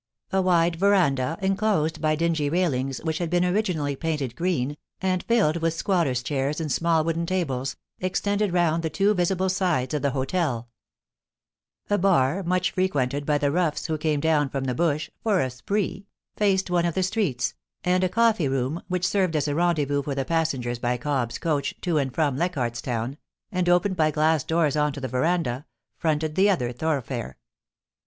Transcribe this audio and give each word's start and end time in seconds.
A 0.31 0.41
wide 0.41 0.77
verandah, 0.77 1.37
enclosed 1.43 2.01
by 2.01 2.15
dingy 2.15 2.49
railings 2.49 2.97
which 3.03 3.19
had 3.19 3.29
been 3.29 3.45
originally 3.45 3.95
painted 3.95 4.35
green, 4.35 4.75
and 4.99 5.21
filled 5.21 5.57
with 5.57 5.75
squatters' 5.75 6.23
chairs 6.23 6.59
and 6.59 6.71
small 6.71 7.03
wooden 7.03 7.27
tables, 7.27 7.75
ex 8.01 8.19
tended 8.19 8.51
round 8.51 8.81
the 8.81 8.89
two 8.89 9.13
visible 9.13 9.47
sides 9.47 9.93
of 9.93 10.01
the 10.01 10.09
hotel 10.09 10.67
A 11.87 11.99
bar, 11.99 12.41
much 12.41 12.71
frequented 12.71 13.27
by 13.27 13.37
the 13.37 13.51
roughs 13.51 13.85
who 13.85 13.95
came 13.99 14.19
down 14.19 14.49
from 14.49 14.63
the 14.63 14.73
bush 14.73 15.11
* 15.17 15.21
for 15.23 15.39
a 15.39 15.51
spree,' 15.51 16.07
faced 16.35 16.71
one 16.71 16.85
of 16.87 16.95
the 16.95 17.03
streets, 17.03 17.53
and 17.83 18.03
a 18.03 18.09
coffee 18.09 18.47
room, 18.47 18.81
which 18.87 19.07
served 19.07 19.35
as 19.35 19.47
a 19.47 19.53
rendezvous 19.53 20.01
for 20.01 20.15
the 20.15 20.25
passengers 20.25 20.79
by 20.79 20.97
Cobb's 20.97 21.37
coach 21.37 21.75
to 21.81 21.99
and 21.99 22.11
from 22.11 22.35
Leichardt's 22.37 22.81
Town, 22.81 23.19
and 23.51 23.69
opened 23.69 23.97
by 23.97 24.09
glass 24.09 24.43
doors 24.43 24.75
on 24.75 24.93
to 24.93 24.99
the 24.99 25.07
verandah, 25.07 25.67
fronted 25.99 26.33
the 26.33 26.49
other 26.49 26.71
thoroughfare. 26.71 27.37